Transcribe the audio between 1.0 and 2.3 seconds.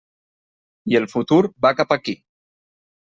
futur va cap aquí.